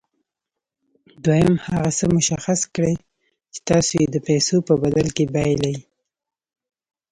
[1.23, 2.95] دويم هغه څه مشخص کړئ
[3.53, 5.75] چې تاسې يې د پیسو په بدل کې بايلئ.